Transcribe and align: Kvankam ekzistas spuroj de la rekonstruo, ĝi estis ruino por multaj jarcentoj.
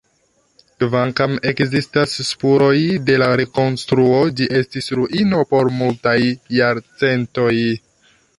Kvankam 0.83 1.35
ekzistas 1.51 2.15
spuroj 2.29 2.73
de 3.09 3.17
la 3.25 3.27
rekonstruo, 3.43 4.23
ĝi 4.41 4.49
estis 4.61 4.89
ruino 5.01 5.43
por 5.53 5.71
multaj 5.83 6.17
jarcentoj. 6.63 7.53